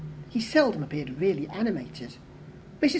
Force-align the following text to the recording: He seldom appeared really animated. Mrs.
He 0.29 0.41
seldom 0.41 0.81
appeared 0.81 1.19
really 1.21 1.47
animated. 1.49 2.17
Mrs. 2.81 2.89